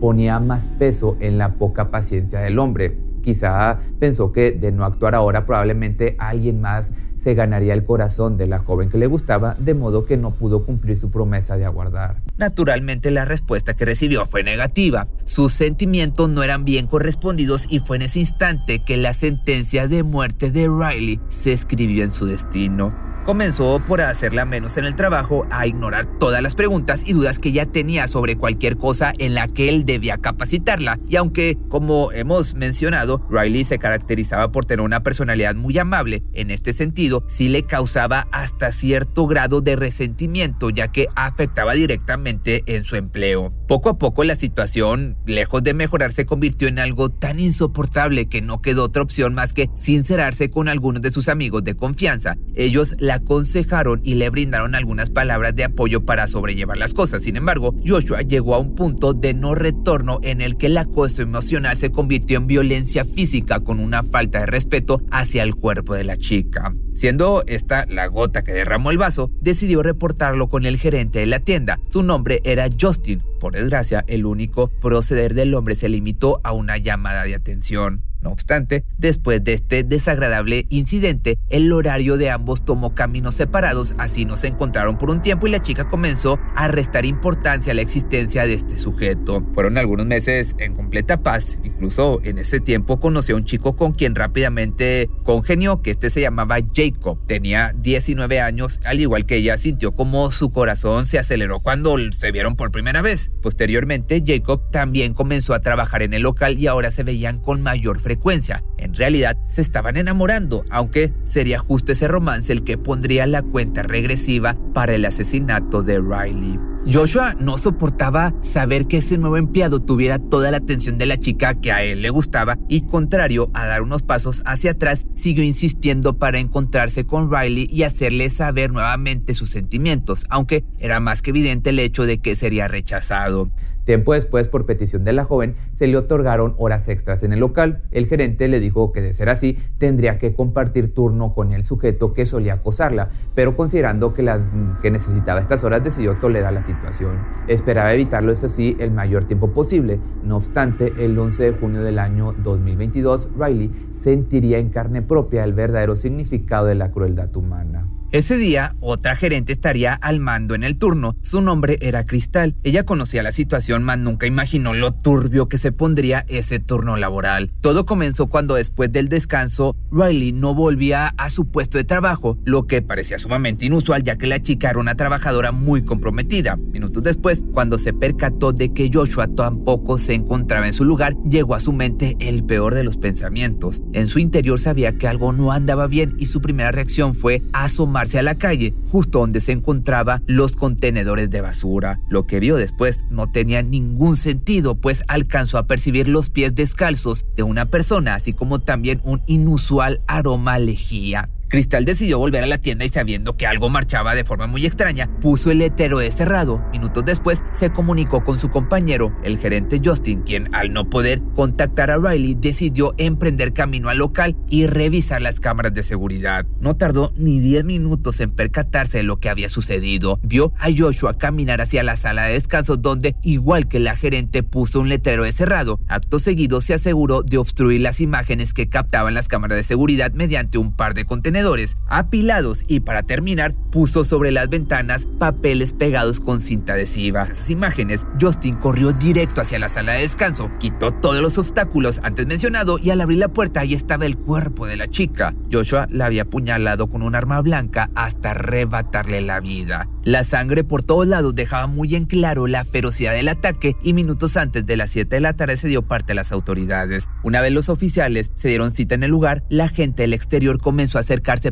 ponía 0.00 0.40
más 0.40 0.68
peso 0.68 1.16
en 1.20 1.38
la 1.38 1.54
poca 1.54 1.90
paciencia 1.90 2.40
del 2.40 2.58
hombre. 2.58 2.98
Quizá 3.22 3.78
pensó 3.98 4.32
que 4.32 4.52
de 4.52 4.72
no 4.72 4.84
actuar 4.84 5.14
ahora 5.14 5.44
probablemente 5.44 6.16
alguien 6.18 6.60
más 6.60 6.92
se 7.16 7.34
ganaría 7.34 7.74
el 7.74 7.84
corazón 7.84 8.38
de 8.38 8.46
la 8.46 8.60
joven 8.60 8.88
que 8.88 8.96
le 8.96 9.06
gustaba, 9.06 9.54
de 9.58 9.74
modo 9.74 10.06
que 10.06 10.16
no 10.16 10.32
pudo 10.32 10.64
cumplir 10.64 10.96
su 10.96 11.10
promesa 11.10 11.58
de 11.58 11.66
aguardar. 11.66 12.22
Naturalmente 12.38 13.10
la 13.10 13.26
respuesta 13.26 13.74
que 13.74 13.84
recibió 13.84 14.24
fue 14.24 14.42
negativa. 14.42 15.06
Sus 15.26 15.52
sentimientos 15.52 16.30
no 16.30 16.42
eran 16.42 16.64
bien 16.64 16.86
correspondidos 16.86 17.66
y 17.68 17.80
fue 17.80 17.98
en 17.98 18.02
ese 18.02 18.20
instante 18.20 18.78
que 18.78 18.96
la 18.96 19.12
sentencia 19.12 19.86
de 19.86 20.02
muerte 20.02 20.50
de 20.50 20.66
Riley 20.68 21.20
se 21.28 21.52
escribió 21.52 22.04
en 22.04 22.12
su 22.12 22.24
destino 22.24 23.09
comenzó 23.24 23.82
por 23.84 24.00
hacerla 24.00 24.44
menos 24.44 24.76
en 24.76 24.84
el 24.84 24.94
trabajo, 24.94 25.46
a 25.50 25.66
ignorar 25.66 26.06
todas 26.18 26.42
las 26.42 26.54
preguntas 26.54 27.02
y 27.06 27.12
dudas 27.12 27.38
que 27.38 27.52
ya 27.52 27.66
tenía 27.66 28.06
sobre 28.06 28.36
cualquier 28.36 28.76
cosa 28.76 29.12
en 29.18 29.34
la 29.34 29.48
que 29.48 29.68
él 29.68 29.84
debía 29.84 30.18
capacitarla. 30.18 30.98
Y 31.08 31.16
aunque, 31.16 31.58
como 31.68 32.12
hemos 32.12 32.54
mencionado, 32.54 33.26
Riley 33.30 33.64
se 33.64 33.78
caracterizaba 33.78 34.52
por 34.52 34.64
tener 34.64 34.84
una 34.84 35.02
personalidad 35.02 35.54
muy 35.54 35.78
amable, 35.78 36.22
en 36.32 36.50
este 36.50 36.72
sentido 36.72 37.24
sí 37.28 37.48
le 37.48 37.64
causaba 37.64 38.26
hasta 38.32 38.72
cierto 38.72 39.26
grado 39.26 39.60
de 39.60 39.76
resentimiento, 39.76 40.70
ya 40.70 40.88
que 40.88 41.08
afectaba 41.14 41.74
directamente 41.74 42.62
en 42.66 42.84
su 42.84 42.96
empleo. 42.96 43.59
Poco 43.70 43.88
a 43.88 43.98
poco 43.98 44.24
la 44.24 44.34
situación, 44.34 45.16
lejos 45.26 45.62
de 45.62 45.74
mejorar, 45.74 46.10
se 46.10 46.26
convirtió 46.26 46.66
en 46.66 46.80
algo 46.80 47.08
tan 47.08 47.38
insoportable 47.38 48.26
que 48.26 48.40
no 48.40 48.60
quedó 48.60 48.82
otra 48.82 49.00
opción 49.00 49.32
más 49.32 49.52
que 49.52 49.70
sincerarse 49.76 50.50
con 50.50 50.66
algunos 50.66 51.02
de 51.02 51.10
sus 51.10 51.28
amigos 51.28 51.62
de 51.62 51.76
confianza. 51.76 52.36
Ellos 52.56 52.96
la 52.98 53.14
aconsejaron 53.14 54.00
y 54.02 54.14
le 54.14 54.28
brindaron 54.28 54.74
algunas 54.74 55.10
palabras 55.10 55.54
de 55.54 55.62
apoyo 55.62 56.04
para 56.04 56.26
sobrellevar 56.26 56.78
las 56.78 56.94
cosas. 56.94 57.22
Sin 57.22 57.36
embargo, 57.36 57.76
Joshua 57.86 58.22
llegó 58.22 58.56
a 58.56 58.58
un 58.58 58.74
punto 58.74 59.14
de 59.14 59.34
no 59.34 59.54
retorno 59.54 60.18
en 60.24 60.40
el 60.40 60.56
que 60.56 60.66
el 60.66 60.76
acoso 60.76 61.22
emocional 61.22 61.76
se 61.76 61.92
convirtió 61.92 62.38
en 62.38 62.48
violencia 62.48 63.04
física 63.04 63.60
con 63.60 63.78
una 63.78 64.02
falta 64.02 64.40
de 64.40 64.46
respeto 64.46 65.00
hacia 65.12 65.44
el 65.44 65.54
cuerpo 65.54 65.94
de 65.94 66.02
la 66.02 66.16
chica. 66.16 66.74
Siendo 66.92 67.44
esta 67.46 67.86
la 67.86 68.08
gota 68.08 68.42
que 68.42 68.52
derramó 68.52 68.90
el 68.90 68.98
vaso, 68.98 69.30
decidió 69.40 69.84
reportarlo 69.84 70.48
con 70.48 70.66
el 70.66 70.76
gerente 70.76 71.20
de 71.20 71.26
la 71.26 71.38
tienda. 71.38 71.78
Su 71.88 72.02
nombre 72.02 72.40
era 72.42 72.68
Justin. 72.68 73.22
Por 73.40 73.54
desgracia, 73.54 74.04
el 74.06 74.26
único 74.26 74.68
proceder 74.68 75.32
del 75.32 75.54
hombre 75.54 75.74
se 75.74 75.88
limitó 75.88 76.40
a 76.44 76.52
una 76.52 76.76
llamada 76.76 77.24
de 77.24 77.34
atención. 77.34 78.02
No 78.22 78.30
obstante, 78.30 78.84
después 78.98 79.42
de 79.42 79.54
este 79.54 79.82
desagradable 79.82 80.66
incidente, 80.68 81.38
el 81.48 81.72
horario 81.72 82.18
de 82.18 82.28
ambos 82.28 82.64
tomó 82.64 82.94
caminos 82.94 83.34
separados, 83.34 83.94
así 83.96 84.26
no 84.26 84.36
se 84.36 84.48
encontraron 84.48 84.98
por 84.98 85.08
un 85.08 85.22
tiempo 85.22 85.46
y 85.46 85.50
la 85.50 85.62
chica 85.62 85.88
comenzó 85.88 86.38
a 86.54 86.68
restar 86.68 87.06
importancia 87.06 87.72
a 87.72 87.74
la 87.74 87.80
existencia 87.80 88.44
de 88.44 88.54
este 88.54 88.78
sujeto. 88.78 89.42
Fueron 89.54 89.78
algunos 89.78 90.04
meses 90.04 90.54
en 90.58 90.74
completa 90.74 91.22
paz, 91.22 91.58
incluso 91.62 92.20
en 92.22 92.38
ese 92.38 92.60
tiempo 92.60 93.00
conoció 93.00 93.36
a 93.36 93.38
un 93.38 93.44
chico 93.44 93.74
con 93.74 93.92
quien 93.92 94.14
rápidamente 94.14 95.08
congenió, 95.22 95.80
que 95.80 95.90
este 95.92 96.10
se 96.10 96.20
llamaba 96.20 96.58
Jacob. 96.74 97.18
Tenía 97.26 97.72
19 97.74 98.40
años, 98.40 98.80
al 98.84 99.00
igual 99.00 99.24
que 99.24 99.36
ella 99.36 99.56
sintió 99.56 99.92
como 99.92 100.30
su 100.30 100.50
corazón 100.50 101.06
se 101.06 101.18
aceleró 101.18 101.60
cuando 101.60 101.96
se 102.12 102.32
vieron 102.32 102.54
por 102.54 102.70
primera 102.70 103.00
vez. 103.00 103.32
Posteriormente, 103.40 104.22
Jacob 104.26 104.70
también 104.70 105.14
comenzó 105.14 105.54
a 105.54 105.60
trabajar 105.60 106.02
en 106.02 106.12
el 106.12 106.22
local 106.22 106.58
y 106.58 106.66
ahora 106.66 106.90
se 106.90 107.02
veían 107.02 107.38
con 107.38 107.62
mayor 107.62 107.98
frecuencia 107.98 108.09
frecuencia. 108.10 108.64
En 108.76 108.92
realidad 108.92 109.38
se 109.46 109.62
estaban 109.62 109.96
enamorando, 109.96 110.64
aunque 110.68 111.12
sería 111.22 111.60
justo 111.60 111.92
ese 111.92 112.08
romance 112.08 112.52
el 112.52 112.64
que 112.64 112.76
pondría 112.76 113.24
la 113.28 113.40
cuenta 113.40 113.84
regresiva 113.84 114.56
para 114.74 114.96
el 114.96 115.04
asesinato 115.04 115.84
de 115.84 116.00
Riley. 116.00 116.58
Joshua 116.92 117.36
no 117.38 117.56
soportaba 117.56 118.34
saber 118.42 118.88
que 118.88 118.96
ese 118.96 119.16
nuevo 119.16 119.36
empleado 119.36 119.78
tuviera 119.78 120.18
toda 120.18 120.50
la 120.50 120.56
atención 120.56 120.96
de 120.96 121.06
la 121.06 121.18
chica 121.18 121.54
que 121.54 121.70
a 121.70 121.84
él 121.84 122.02
le 122.02 122.10
gustaba 122.10 122.58
y 122.68 122.80
contrario 122.80 123.48
a 123.54 123.66
dar 123.66 123.82
unos 123.82 124.02
pasos 124.02 124.42
hacia 124.44 124.72
atrás, 124.72 125.06
siguió 125.14 125.44
insistiendo 125.44 126.18
para 126.18 126.40
encontrarse 126.40 127.04
con 127.04 127.30
Riley 127.30 127.68
y 127.70 127.84
hacerle 127.84 128.28
saber 128.28 128.72
nuevamente 128.72 129.34
sus 129.34 129.50
sentimientos, 129.50 130.26
aunque 130.30 130.64
era 130.80 130.98
más 130.98 131.22
que 131.22 131.30
evidente 131.30 131.70
el 131.70 131.78
hecho 131.78 132.06
de 132.06 132.18
que 132.18 132.34
sería 132.34 132.66
rechazado. 132.66 133.52
Tiempo 133.90 134.14
después, 134.14 134.48
por 134.48 134.66
petición 134.66 135.02
de 135.02 135.12
la 135.12 135.24
joven, 135.24 135.56
se 135.74 135.88
le 135.88 135.96
otorgaron 135.96 136.54
horas 136.58 136.86
extras 136.86 137.24
en 137.24 137.32
el 137.32 137.40
local. 137.40 137.82
El 137.90 138.06
gerente 138.06 138.46
le 138.46 138.60
dijo 138.60 138.92
que 138.92 139.00
de 139.00 139.12
ser 139.12 139.28
así, 139.28 139.58
tendría 139.78 140.16
que 140.16 140.32
compartir 140.32 140.94
turno 140.94 141.34
con 141.34 141.52
el 141.52 141.64
sujeto 141.64 142.14
que 142.14 142.24
solía 142.24 142.52
acosarla, 142.52 143.08
pero 143.34 143.56
considerando 143.56 144.14
que, 144.14 144.22
las, 144.22 144.52
que 144.80 144.92
necesitaba 144.92 145.40
estas 145.40 145.64
horas, 145.64 145.82
decidió 145.82 146.14
tolerar 146.14 146.52
la 146.52 146.64
situación. 146.64 147.18
Esperaba 147.48 147.92
evitarlo, 147.92 148.30
eso 148.30 148.48
sí, 148.48 148.76
el 148.78 148.92
mayor 148.92 149.24
tiempo 149.24 149.50
posible. 149.50 149.98
No 150.22 150.36
obstante, 150.36 150.92
el 151.00 151.18
11 151.18 151.42
de 151.42 151.52
junio 151.58 151.82
del 151.82 151.98
año 151.98 152.32
2022, 152.44 153.30
Riley 153.36 153.72
sentiría 153.90 154.58
en 154.58 154.68
carne 154.68 155.02
propia 155.02 155.42
el 155.42 155.52
verdadero 155.52 155.96
significado 155.96 156.66
de 156.66 156.76
la 156.76 156.92
crueldad 156.92 157.36
humana. 157.36 157.88
Ese 158.12 158.36
día, 158.36 158.74
otra 158.80 159.14
gerente 159.14 159.52
estaría 159.52 159.94
al 159.94 160.18
mando 160.18 160.56
en 160.56 160.64
el 160.64 160.78
turno. 160.78 161.14
Su 161.22 161.40
nombre 161.40 161.78
era 161.80 162.04
Cristal. 162.04 162.56
Ella 162.64 162.84
conocía 162.84 163.22
la 163.22 163.30
situación, 163.30 163.84
mas 163.84 163.98
nunca 163.98 164.26
imaginó 164.26 164.74
lo 164.74 164.92
turbio 164.92 165.48
que 165.48 165.58
se 165.58 165.70
pondría 165.70 166.24
ese 166.26 166.58
turno 166.58 166.96
laboral. 166.96 167.52
Todo 167.60 167.86
comenzó 167.86 168.26
cuando 168.26 168.56
después 168.56 168.90
del 168.90 169.08
descanso, 169.08 169.76
Riley 169.92 170.32
no 170.32 170.56
volvía 170.56 171.14
a 171.18 171.30
su 171.30 171.52
puesto 171.52 171.78
de 171.78 171.84
trabajo, 171.84 172.36
lo 172.44 172.66
que 172.66 172.82
parecía 172.82 173.16
sumamente 173.16 173.66
inusual 173.66 174.02
ya 174.02 174.16
que 174.16 174.26
la 174.26 174.42
chica 174.42 174.70
era 174.70 174.80
una 174.80 174.96
trabajadora 174.96 175.52
muy 175.52 175.84
comprometida. 175.84 176.56
Minutos 176.56 177.04
después, 177.04 177.44
cuando 177.52 177.78
se 177.78 177.92
percató 177.92 178.52
de 178.52 178.72
que 178.72 178.90
Joshua 178.92 179.28
tampoco 179.28 179.98
se 179.98 180.14
encontraba 180.14 180.66
en 180.66 180.72
su 180.72 180.84
lugar, 180.84 181.14
llegó 181.22 181.54
a 181.54 181.60
su 181.60 181.72
mente 181.72 182.16
el 182.18 182.42
peor 182.42 182.74
de 182.74 182.82
los 182.82 182.96
pensamientos. 182.96 183.80
En 183.92 184.08
su 184.08 184.18
interior 184.18 184.58
sabía 184.58 184.98
que 184.98 185.06
algo 185.06 185.32
no 185.32 185.52
andaba 185.52 185.86
bien 185.86 186.16
y 186.18 186.26
su 186.26 186.40
primera 186.40 186.72
reacción 186.72 187.14
fue 187.14 187.44
asomar 187.52 187.99
a 188.00 188.22
la 188.22 188.34
calle, 188.34 188.74
justo 188.90 189.18
donde 189.18 189.40
se 189.40 189.52
encontraban 189.52 190.22
los 190.26 190.56
contenedores 190.56 191.30
de 191.30 191.42
basura. 191.42 192.00
Lo 192.08 192.26
que 192.26 192.40
vio 192.40 192.56
después 192.56 193.04
no 193.10 193.30
tenía 193.30 193.62
ningún 193.62 194.16
sentido, 194.16 194.74
pues 194.74 195.02
alcanzó 195.06 195.58
a 195.58 195.66
percibir 195.66 196.08
los 196.08 196.30
pies 196.30 196.54
descalzos 196.54 197.26
de 197.36 197.42
una 197.42 197.66
persona, 197.66 198.14
así 198.14 198.32
como 198.32 198.60
también 198.60 199.00
un 199.04 199.22
inusual 199.26 200.00
aroma 200.06 200.58
lejía. 200.58 201.28
Cristal 201.50 201.84
decidió 201.84 202.16
volver 202.20 202.44
a 202.44 202.46
la 202.46 202.58
tienda 202.58 202.84
y 202.84 202.90
sabiendo 202.90 203.36
que 203.36 203.44
algo 203.44 203.68
marchaba 203.70 204.14
de 204.14 204.24
forma 204.24 204.46
muy 204.46 204.64
extraña, 204.64 205.10
puso 205.20 205.50
el 205.50 205.58
de 205.58 206.12
cerrado. 206.12 206.64
Minutos 206.70 207.04
después 207.04 207.42
se 207.52 207.70
comunicó 207.70 208.22
con 208.22 208.38
su 208.38 208.50
compañero, 208.50 209.12
el 209.24 209.36
gerente 209.36 209.80
Justin, 209.84 210.22
quien 210.22 210.54
al 210.54 210.72
no 210.72 210.88
poder 210.88 211.20
contactar 211.34 211.90
a 211.90 211.98
Riley 211.98 212.36
decidió 212.38 212.94
emprender 212.98 213.52
camino 213.52 213.88
al 213.88 213.98
local 213.98 214.36
y 214.48 214.66
revisar 214.66 215.20
las 215.20 215.40
cámaras 215.40 215.74
de 215.74 215.82
seguridad. 215.82 216.46
No 216.60 216.76
tardó 216.76 217.12
ni 217.16 217.40
10 217.40 217.64
minutos 217.64 218.20
en 218.20 218.30
percatarse 218.30 218.98
de 218.98 219.04
lo 219.04 219.18
que 219.18 219.28
había 219.28 219.48
sucedido. 219.48 220.20
Vio 220.22 220.52
a 220.56 220.68
Joshua 220.70 221.18
caminar 221.18 221.60
hacia 221.60 221.82
la 221.82 221.96
sala 221.96 222.26
de 222.26 222.34
descanso 222.34 222.76
donde, 222.76 223.16
igual 223.24 223.66
que 223.66 223.80
la 223.80 223.96
gerente, 223.96 224.44
puso 224.44 224.78
un 224.78 224.88
letrero 224.88 225.24
de 225.24 225.32
cerrado. 225.32 225.80
Acto 225.88 226.20
seguido 226.20 226.60
se 226.60 226.74
aseguró 226.74 227.24
de 227.24 227.38
obstruir 227.38 227.80
las 227.80 228.00
imágenes 228.00 228.54
que 228.54 228.68
captaban 228.68 229.14
las 229.14 229.26
cámaras 229.26 229.56
de 229.56 229.64
seguridad 229.64 230.12
mediante 230.12 230.56
un 230.56 230.76
par 230.76 230.94
de 230.94 231.04
contenedores 231.04 231.39
apilados 231.86 232.64
y 232.68 232.80
para 232.80 233.02
terminar 233.02 233.54
puso 233.70 234.04
sobre 234.04 234.30
las 234.30 234.48
ventanas 234.48 235.06
papeles 235.18 235.74
pegados 235.74 236.20
con 236.20 236.40
cinta 236.40 236.74
adhesiva. 236.74 237.24
Esas 237.30 237.50
imágenes, 237.50 238.06
Justin 238.20 238.56
corrió 238.56 238.92
directo 238.92 239.40
hacia 239.40 239.58
la 239.58 239.68
sala 239.68 239.92
de 239.92 240.02
descanso, 240.02 240.50
quitó 240.58 240.92
todos 240.92 241.20
los 241.20 241.38
obstáculos 241.38 242.00
antes 242.02 242.26
mencionado 242.26 242.78
y 242.78 242.90
al 242.90 243.00
abrir 243.00 243.18
la 243.18 243.28
puerta 243.28 243.60
ahí 243.60 243.74
estaba 243.74 244.06
el 244.06 244.16
cuerpo 244.16 244.66
de 244.66 244.76
la 244.76 244.86
chica. 244.86 245.34
Joshua 245.50 245.86
la 245.90 246.06
había 246.06 246.22
apuñalado 246.22 246.88
con 246.88 247.02
un 247.02 247.14
arma 247.14 247.40
blanca 247.40 247.90
hasta 247.94 248.30
arrebatarle 248.30 249.20
la 249.20 249.40
vida. 249.40 249.88
La 250.04 250.24
sangre 250.24 250.64
por 250.64 250.82
todos 250.82 251.06
lados 251.06 251.34
dejaba 251.34 251.66
muy 251.66 251.94
en 251.94 252.06
claro 252.06 252.46
la 252.46 252.64
ferocidad 252.64 253.12
del 253.12 253.28
ataque 253.28 253.76
y 253.82 253.92
minutos 253.92 254.36
antes 254.36 254.64
de 254.64 254.76
las 254.76 254.90
7 254.90 255.16
de 255.16 255.20
la 255.20 255.34
tarde 255.34 255.56
se 255.56 255.68
dio 255.68 255.82
parte 255.82 256.12
a 256.12 256.14
las 256.14 256.32
autoridades. 256.32 257.08
Una 257.22 257.40
vez 257.40 257.52
los 257.52 257.68
oficiales 257.68 258.32
se 258.34 258.48
dieron 258.48 258.70
cita 258.70 258.94
en 258.94 259.02
el 259.02 259.10
lugar, 259.10 259.44
la 259.48 259.68
gente 259.68 260.02
del 260.02 260.14
exterior 260.14 260.58
comenzó 260.58 260.98
a 260.98 261.02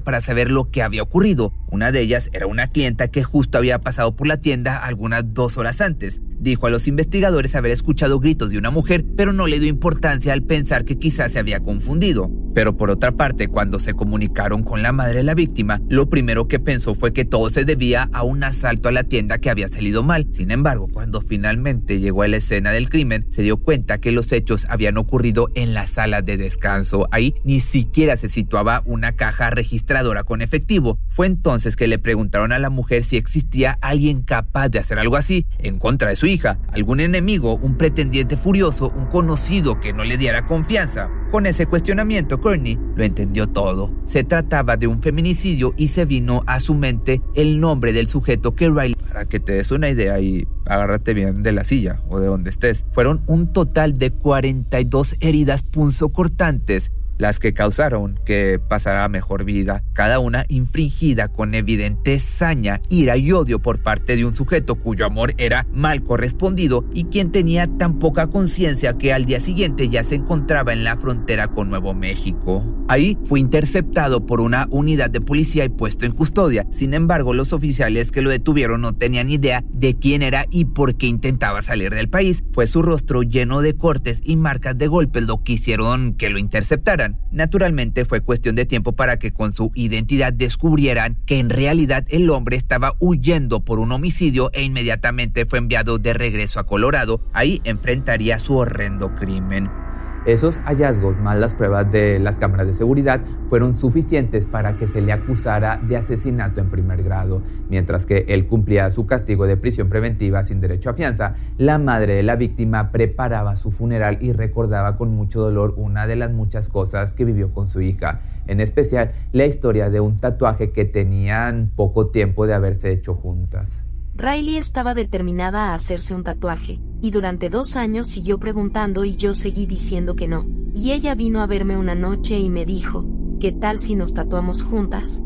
para 0.01 0.21
saber 0.21 0.51
lo 0.51 0.71
que 0.71 0.83
había 0.83 1.05
ocurrido. 1.05 1.53
Una 1.71 1.93
de 1.93 2.01
ellas 2.01 2.31
era 2.33 2.49
una 2.49 2.67
clienta 2.67 3.09
que 3.09 3.23
justo 3.23 3.59
había 3.59 3.79
pasado 3.79 4.17
por 4.17 4.27
la 4.27 4.39
tienda 4.39 4.77
algunas 4.77 5.35
dos 5.35 5.57
horas 5.57 5.81
antes. 5.81 6.21
Dijo 6.41 6.67
a 6.67 6.71
los 6.71 6.87
investigadores 6.87 7.55
haber 7.55 7.73
escuchado 7.73 8.21
gritos 8.21 8.51
de 8.51 8.59
una 8.59 8.71
mujer, 8.71 9.05
pero 9.17 9.33
no 9.33 9.47
le 9.47 9.59
dio 9.59 9.69
importancia 9.69 10.33
al 10.33 10.43
pensar 10.43 10.85
que 10.85 10.99
quizás 10.99 11.33
se 11.33 11.39
había 11.39 11.61
confundido. 11.61 12.31
Pero 12.55 12.77
por 12.77 12.91
otra 12.91 13.13
parte, 13.13 13.49
cuando 13.49 13.79
se 13.79 13.95
comunicaron 13.95 14.63
con 14.63 14.83
la 14.83 14.93
madre 14.93 15.19
de 15.19 15.25
la 15.25 15.35
víctima, 15.35 15.81
lo 15.89 16.09
primero 16.09 16.49
que 16.49 16.59
pensó 16.59 16.95
fue 16.95 17.13
que 17.13 17.25
todo 17.25 17.51
se 17.51 17.65
debía 17.65 18.09
a 18.13 18.23
un 18.23 18.43
asalto 18.43 18.89
a 18.89 18.93
la 18.93 19.05
tienda 19.05 19.39
que 19.39 19.51
había 19.51 19.69
salido 19.69 20.03
mal. 20.03 20.29
Sin 20.33 20.51
embargo, 20.51 20.89
cuando 20.93 21.21
finalmente 21.21 22.01
llegó 22.01 22.23
a 22.23 22.29
la 22.29 22.39
escena 22.39 22.71
del 22.73 22.89
crimen, 22.89 23.27
se 23.31 23.43
dio 23.43 23.59
cuenta 23.59 23.99
que 23.99 24.13
los 24.13 24.33
hechos 24.33 24.67
habían 24.69 24.97
ocurrido 24.97 25.49
en 25.55 25.75
la 25.75 25.87
sala 25.87 26.23
de 26.23 26.37
descanso. 26.37 27.09
Ahí 27.11 27.35
ni 27.45 27.61
siquiera 27.61 28.17
se 28.17 28.29
situaba 28.29 28.83
una 28.87 29.13
caja 29.17 29.51
registradora 29.51 30.25
con 30.25 30.43
efectivo. 30.43 30.99
Fue 31.09 31.27
entonces 31.27 31.77
que 31.77 31.87
le 31.87 31.99
preguntaron 31.99 32.53
a 32.53 32.59
la 32.59 32.71
mujer 32.71 33.05
si 33.05 33.17
existía 33.17 33.79
alguien 33.81 34.23
capaz 34.23 34.69
de 34.69 34.79
hacer 34.79 34.99
algo 34.99 35.17
así 35.17 35.47
en 35.59 35.79
contra 35.79 36.11
de 36.11 36.17
su 36.17 36.28
hija, 36.29 36.59
algún 36.73 37.01
enemigo, 37.01 37.57
un 37.57 37.77
pretendiente 37.77 38.37
furioso, 38.37 38.93
un 38.95 39.07
conocido 39.07 39.81
que 39.81 39.93
no 39.93 40.05
le 40.05 40.17
diera 40.17 40.47
confianza. 40.47 41.11
Con 41.31 41.47
ese 41.47 41.67
cuestionamiento, 41.67 42.41
Courtney 42.41 42.79
lo 42.97 43.05
entendió 43.05 43.49
todo. 43.49 43.93
Se 44.07 44.25
trataba 44.25 44.77
de 44.77 44.87
un 44.87 45.03
feminicidio 45.03 45.75
y 45.77 45.89
se 45.89 46.05
vino 46.05 46.43
a 46.47 46.61
su 46.61 46.75
mente 46.75 47.21
el 47.35 47.61
nombre 47.61 47.93
del 47.93 48.09
sujeto 48.09 48.55
que 48.55 48.69
Riley, 48.69 48.95
para 48.95 49.27
que 49.27 49.41
te 49.41 49.53
des 49.55 49.71
una 49.71 49.91
idea 49.91 50.21
y 50.21 50.47
agárrate 50.67 51.15
bien 51.15 51.43
de 51.43 51.53
la 51.53 51.65
silla 51.65 52.01
o 52.09 52.19
de 52.21 52.27
donde 52.27 52.51
estés, 52.51 52.87
fueron 52.93 53.23
un 53.27 53.53
total 53.53 53.95
de 53.95 54.11
42 54.11 55.17
heridas 55.21 55.63
punzocortantes 55.63 56.93
las 57.19 57.39
que 57.39 57.53
causaron 57.53 58.19
que 58.25 58.59
pasara 58.59 59.09
mejor 59.09 59.45
vida, 59.45 59.83
cada 59.93 60.21
una 60.21 60.45
infringida 60.49 61.29
con 61.29 61.55
evidente 61.55 62.19
saña, 62.21 62.81
ira 62.89 63.17
y 63.17 63.33
odio 63.33 63.59
por 63.59 63.83
parte 63.83 64.17
de 64.17 64.25
un 64.25 64.35
sujeto 64.35 64.77
cuyo 64.77 65.05
amor 65.05 65.35
era 65.37 65.67
mal 65.73 66.03
correspondido 66.03 66.85
y 66.95 67.05
quien 67.05 67.33
tenía 67.33 67.67
tan 67.67 67.99
poca 67.99 68.29
conciencia 68.29 68.95
que 68.95 69.13
al 69.13 69.25
día 69.25 69.41
siguiente 69.41 69.89
ya 69.89 70.05
se 70.05 70.15
encontraba 70.15 70.73
en 70.73 70.85
la 70.85 70.97
frontera 70.97 71.49
con 71.49 71.69
Nuevo 71.69 71.95
México. 71.95 72.65
Ahí 72.89 73.19
fue 73.25 73.41
interceptado 73.41 74.25
por 74.25 74.41
una 74.41 74.67
unidad 74.71 75.11
de 75.11 75.21
policía 75.21 75.65
y 75.65 75.69
puesto 75.69 76.07
en 76.07 76.13
custodia. 76.13 76.67
Sin 76.71 76.95
embargo, 76.95 77.35
los 77.35 77.53
oficiales 77.53 78.11
que 78.11 78.23
lo 78.23 78.31
detuvieron 78.31 78.81
no 78.81 78.95
tenían 78.95 79.29
idea 79.29 79.63
de 79.71 79.99
quién 79.99 80.23
era 80.23 80.47
y 80.51 80.65
por 80.65 80.97
qué 80.97 81.07
intentaba 81.07 81.61
salir 81.63 81.95
del 81.95 82.09
país. 82.09 82.45
Fue 82.53 82.67
su 82.67 82.83
rostro 82.83 83.23
lleno 83.23 83.61
de 83.61 83.77
cortes 83.77 84.21
y 84.25 84.37
marcas 84.37 84.79
de 84.79 84.87
golpes 84.87 85.25
lo 85.25 85.43
que 85.43 85.55
hicieron 85.55 86.15
que 86.15 86.31
lo 86.31 86.39
interceptaran. 86.39 87.08
Naturalmente 87.31 88.05
fue 88.05 88.21
cuestión 88.21 88.57
de 88.57 88.67
tiempo 88.67 88.93
para 88.93 89.19
que 89.19 89.33
con 89.33 89.53
su 89.53 89.71
identidad 89.75 90.33
descubrieran 90.33 91.17
que 91.27 91.39
en 91.39 91.51
realidad 91.51 92.05
el 92.09 92.31
hombre 92.31 92.57
estaba 92.57 92.95
huyendo 92.99 93.65
por 93.65 93.79
un 93.79 93.93
homicidio 93.93 94.51
e 94.53 94.63
inmediatamente 94.63 95.47
fue 95.47 95.59
enviado 95.59 95.99
de 95.99 96.13
regreso 96.13 96.61
a 96.61 96.67
Colorado. 96.67 97.21
Ahí 97.33 97.61
enfrentaría 97.65 98.39
su 98.39 98.57
horrendo 98.57 99.15
crimen. 99.15 99.88
Esos 100.29 100.59
hallazgos, 100.67 101.17
más 101.17 101.39
las 101.39 101.55
pruebas 101.55 101.91
de 101.91 102.19
las 102.19 102.37
cámaras 102.37 102.67
de 102.67 102.75
seguridad, 102.75 103.23
fueron 103.49 103.75
suficientes 103.75 104.45
para 104.47 104.77
que 104.77 104.87
se 104.87 105.01
le 105.01 105.11
acusara 105.11 105.79
de 105.79 105.97
asesinato 105.97 106.61
en 106.61 106.69
primer 106.69 107.03
grado. 107.03 107.41
Mientras 107.71 108.05
que 108.05 108.27
él 108.29 108.47
cumplía 108.47 108.91
su 108.91 109.07
castigo 109.07 109.47
de 109.47 109.57
prisión 109.57 109.89
preventiva 109.89 110.43
sin 110.43 110.61
derecho 110.61 110.91
a 110.91 110.93
fianza, 110.93 111.33
la 111.57 111.79
madre 111.79 112.13
de 112.13 112.23
la 112.25 112.37
víctima 112.37 112.93
preparaba 112.93 113.57
su 113.57 113.71
funeral 113.71 114.19
y 114.21 114.33
recordaba 114.35 114.99
con 114.99 115.17
mucho 115.17 115.41
dolor 115.41 115.73
una 115.79 116.07
de 116.07 116.17
las 116.17 116.31
muchas 116.31 116.69
cosas 116.69 117.15
que 117.15 117.25
vivió 117.25 117.55
con 117.55 117.71
su 117.71 117.81
hija, 117.81 118.21
en 118.47 118.61
especial 118.61 119.13
la 119.33 119.47
historia 119.47 119.89
de 119.89 120.01
un 120.01 120.19
tatuaje 120.19 120.73
que 120.73 120.85
tenían 120.85 121.71
poco 121.75 122.09
tiempo 122.09 122.47
de 122.47 122.53
haberse 122.53 122.93
hecho 122.93 123.15
juntas. 123.15 123.83
Riley 124.19 124.57
estaba 124.57 124.95
determinada 124.95 125.67
a 125.67 125.75
hacerse 125.75 126.13
un 126.13 126.25
tatuaje, 126.25 126.81
y 127.01 127.13
durante 127.13 127.51
dos 127.51 127.77
años 127.77 128.09
siguió 128.09 128.41
preguntando 128.41 129.05
y 129.05 129.15
yo 129.15 129.33
seguí 129.33 129.65
diciendo 129.65 130.17
que 130.17 130.27
no. 130.27 130.45
Y 130.75 130.91
ella 130.91 131.15
vino 131.15 131.41
a 131.41 131.47
verme 131.47 131.77
una 131.77 131.95
noche 131.95 132.37
y 132.37 132.51
me 132.51 132.67
dijo, 132.67 133.07
¿qué 133.39 133.53
tal 133.53 133.79
si 133.79 133.95
nos 133.95 134.15
tatuamos 134.15 134.65
juntas? 134.65 135.23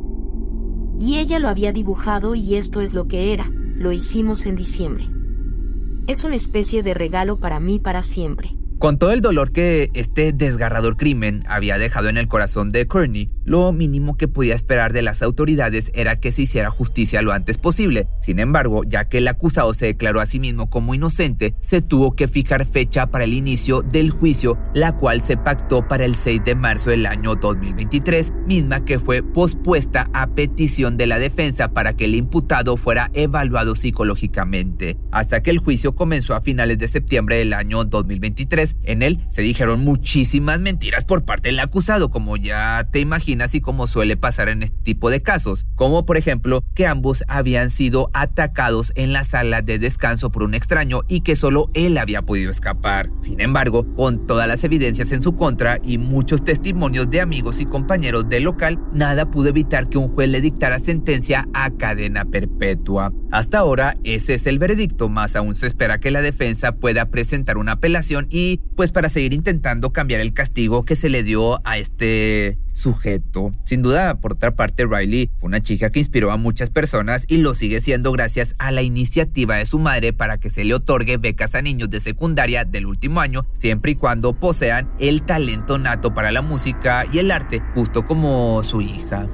Y 1.01 1.17
ella 1.17 1.39
lo 1.39 1.49
había 1.49 1.73
dibujado 1.73 2.35
y 2.35 2.57
esto 2.57 2.83
es 2.83 2.93
lo 2.93 3.09
que 3.09 3.33
era, 3.33 3.51
lo 3.51 3.93
hicimos 3.93 4.45
en 4.45 4.57
diciembre. 4.57 5.09
Es 6.07 6.23
una 6.23 6.37
especie 6.37 6.83
de 6.83 6.93
regalo 6.93 7.41
para 7.41 7.61
mí 7.61 7.79
para 7.79 8.03
siempre. 8.03 8.59
Con 8.83 8.99
todo 8.99 9.13
el 9.13 9.21
dolor 9.21 9.53
que 9.53 9.93
este 9.95 10.33
desgarrador 10.33 10.97
crimen 10.97 11.45
había 11.47 11.79
dejado 11.79 12.09
en 12.09 12.17
el 12.17 12.27
corazón 12.27 12.71
de 12.71 12.89
Courtney, 12.89 13.31
lo 13.45 13.71
mínimo 13.73 14.17
que 14.17 14.27
podía 14.27 14.57
esperar 14.57 14.93
de 14.93 15.03
las 15.03 15.23
autoridades 15.23 15.93
era 15.95 16.19
que 16.19 16.33
se 16.33 16.43
hiciera 16.43 16.69
justicia 16.69 17.23
lo 17.23 17.31
antes 17.31 17.59
posible. 17.59 18.09
Sin 18.21 18.41
embargo, 18.41 18.83
ya 18.83 19.09
que 19.09 19.19
el 19.19 19.29
acusado 19.29 19.73
se 19.73 19.87
declaró 19.87 20.21
a 20.21 20.27
sí 20.27 20.41
mismo 20.41 20.69
como 20.69 20.97
inocente, 20.97 21.55
se 21.61 21.81
tuvo 21.81 22.17
que 22.17 22.27
fijar 22.27 22.67
fecha 22.67 23.07
para 23.07 23.23
el 23.23 23.35
inicio 23.35 23.83
del 23.83 24.11
juicio, 24.11 24.59
la 24.75 24.97
cual 24.97 25.23
se 25.23 25.37
pactó 25.37 25.87
para 25.87 26.05
el 26.05 26.17
6 26.17 26.43
de 26.45 26.57
marzo 26.57 26.91
del 26.91 27.07
año 27.07 27.37
2023, 27.37 28.33
misma 28.49 28.85
que 28.85 28.99
fue 28.99 29.23
pospuesta 29.23 30.09
a 30.13 30.35
petición 30.35 30.97
de 30.97 31.07
la 31.07 31.21
defensa 31.21 31.73
para 31.73 31.95
que 31.95 32.07
el 32.07 32.17
imputado 32.17 32.77
fuera 32.77 33.13
evaluado 33.15 33.77
psicológicamente, 33.77 34.99
hasta 35.13 35.41
que 35.41 35.51
el 35.53 35.59
juicio 35.59 35.95
comenzó 35.95 36.35
a 36.35 36.43
finales 36.43 36.79
de 36.79 36.89
septiembre 36.89 37.37
del 37.37 37.53
año 37.53 37.85
2023 37.85 38.72
en 38.83 39.03
él 39.03 39.21
se 39.29 39.43
dijeron 39.43 39.85
muchísimas 39.85 40.61
mentiras 40.61 41.05
por 41.05 41.25
parte 41.25 41.49
del 41.49 41.61
acusado, 41.61 42.11
como 42.11 42.37
ya 42.37 42.89
te 42.91 43.01
imaginas 43.01 43.55
y 43.55 43.61
como 43.61 43.87
suele 43.87 44.17
pasar 44.17 44.49
en 44.49 44.63
este 44.63 44.77
tipo 44.83 45.11
de 45.11 45.21
casos, 45.21 45.67
como 45.75 46.05
por 46.05 46.17
ejemplo 46.17 46.65
que 46.75 46.87
ambos 46.87 47.25
habían 47.29 47.71
sido 47.71 48.11
atacados 48.13 48.93
en 48.97 49.13
la 49.13 49.25
sala 49.25 49.63
de 49.63 49.79
descanso 49.79 50.31
por 50.31 50.43
un 50.43 50.55
extraño 50.55 51.03
y 51.09 51.21
que 51.21 51.37
solo 51.37 51.71
él 51.75 51.99
había 51.99 52.23
podido 52.23 52.51
escapar. 52.51 53.11
Sin 53.21 53.41
embargo, 53.41 53.87
con 53.95 54.27
todas 54.27 54.49
las 54.49 54.65
evidencias 54.65 55.13
en 55.13 55.23
su 55.23 55.37
contra 55.37 55.79
y 55.83 55.99
muchos 55.99 56.45
testimonios 56.45 57.11
de 57.11 57.21
amigos 57.21 57.61
y 57.61 57.67
compañeros 57.67 58.29
del 58.29 58.45
local, 58.45 58.79
nada 58.93 59.31
pudo 59.31 59.49
evitar 59.49 59.89
que 59.89 59.99
un 59.99 60.09
juez 60.09 60.29
le 60.31 60.41
dictara 60.41 60.79
sentencia 60.79 61.49
a 61.55 61.71
cadena 61.71 62.25
perpetua. 62.25 63.13
Hasta 63.31 63.59
ahora, 63.59 63.97
ese 64.05 64.35
es 64.35 64.47
el 64.47 64.59
veredicto, 64.59 65.09
más 65.09 65.37
aún 65.37 65.55
se 65.55 65.67
espera 65.67 65.99
que 65.99 66.11
la 66.11 66.23
defensa 66.23 66.73
pueda 66.73 67.11
presentar 67.11 67.59
una 67.59 67.73
apelación 67.73 68.27
y 68.31 68.61
pues 68.77 68.93
para 68.93 69.09
seguir 69.09 69.33
intentando 69.33 69.93
cambiar 69.93 70.21
el 70.21 70.33
castigo 70.33 70.85
que 70.85 70.97
se 70.97 71.09
le 71.09 71.23
dio 71.23 71.61
a 71.67 71.79
este 71.79 72.59
sujeto. 72.73 73.53
Sin 73.65 73.83
duda, 73.83 74.21
por 74.21 74.33
otra 74.33 74.55
parte, 74.55 74.87
Riley 74.87 75.31
fue 75.39 75.49
una 75.49 75.61
chica 75.61 75.91
que 75.91 75.99
inspiró 75.99 76.33
a 76.33 76.37
muchas 76.37 76.71
personas 76.71 77.25
y 77.29 77.39
lo 77.39 77.55
sigue 77.55 77.81
siendo 77.81 78.13
gracias 78.13 78.55
a 78.59 78.71
la 78.71 78.83
iniciativa 78.83 79.57
de 79.57 79.67
su 79.67 79.79
madre 79.79 80.13
para 80.13 80.39
que 80.39 80.51
se 80.51 80.65
le 80.65 80.75
otorgue 80.75 81.19
becas 81.19 81.55
a 81.55 81.63
niños 81.63 81.91
de 81.91 82.01
secundaria 82.01 82.65
del 82.65 82.87
último 82.87 83.21
año, 83.21 83.47
siempre 83.53 83.93
y 83.93 83.95
cuando 83.95 84.33
posean 84.39 84.91
el 84.99 85.23
talento 85.23 85.79
nato 85.79 86.15
para 86.15 86.33
la 86.33 86.43
música 86.43 87.05
y 87.13 87.19
el 87.19 87.31
arte, 87.31 87.63
justo 87.75 88.07
como 88.07 88.63
su 88.65 88.81
hija. 88.81 89.29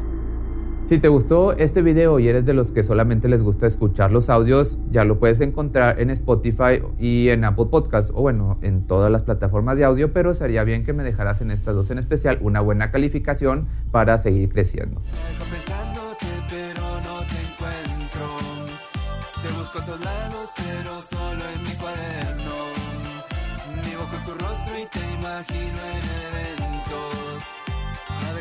Si 0.84 0.98
te 0.98 1.08
gustó 1.08 1.52
este 1.52 1.82
video 1.82 2.18
y 2.18 2.28
eres 2.28 2.46
de 2.46 2.54
los 2.54 2.72
que 2.72 2.82
solamente 2.82 3.28
les 3.28 3.42
gusta 3.42 3.66
escuchar 3.66 4.10
los 4.10 4.30
audios, 4.30 4.78
ya 4.90 5.04
lo 5.04 5.18
puedes 5.18 5.40
encontrar 5.40 6.00
en 6.00 6.08
Spotify 6.08 6.82
y 6.98 7.28
en 7.28 7.44
Apple 7.44 7.66
Podcast 7.66 8.10
o 8.14 8.22
bueno, 8.22 8.58
en 8.62 8.86
todas 8.86 9.12
las 9.12 9.22
plataformas 9.22 9.76
de 9.76 9.84
audio, 9.84 10.12
pero 10.14 10.32
sería 10.32 10.64
bien 10.64 10.84
que 10.84 10.94
me 10.94 11.04
dejaras 11.04 11.42
en 11.42 11.50
estas 11.50 11.74
dos 11.74 11.90
en 11.90 11.98
especial 11.98 12.38
una 12.40 12.60
buena 12.60 12.90
calificación 12.90 13.68
para 13.90 14.16
seguir 14.16 14.48
creciendo. 14.48 15.02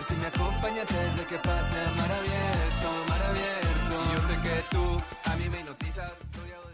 Si 0.03 0.15
me 0.15 0.27
acompañas 0.27 0.87
desde 0.87 1.25
que 1.25 1.37
pase 1.37 1.75
mar 1.95 2.11
abierto, 2.11 2.87
mar 3.09 3.21
abierto. 3.23 3.93
Yo 4.13 4.19
sé 4.27 4.35
que 4.43 4.55
tú 4.69 5.01
a 5.31 5.35
mí 5.37 5.49
me 5.49 5.59
hipnotizas, 5.59 6.13
de 6.33 6.66